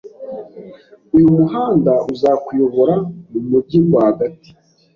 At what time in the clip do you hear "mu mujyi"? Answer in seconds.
3.31-3.77